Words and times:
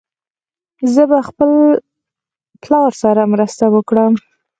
زه 0.93 1.03
به 1.09 1.19
خپل 1.27 1.51
پلار 2.63 2.91
سره 3.01 3.23
مرسته 3.33 3.65
وکړم. 3.73 4.13